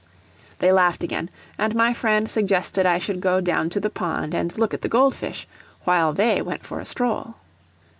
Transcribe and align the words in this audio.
They 0.57 0.71
laughed 0.71 1.03
again, 1.03 1.29
and 1.59 1.75
my 1.75 1.93
friend 1.93 2.27
suggested 2.27 2.87
I 2.87 2.97
should 2.97 3.21
go 3.21 3.39
down 3.39 3.69
to 3.69 3.79
the 3.79 3.91
pond 3.91 4.33
and 4.33 4.57
look 4.57 4.73
at 4.73 4.81
the 4.81 4.89
gold 4.89 5.13
fish, 5.13 5.47
while 5.83 6.11
they 6.11 6.41
went 6.41 6.65
for 6.65 6.79
a 6.79 6.85
stroll. 6.85 7.35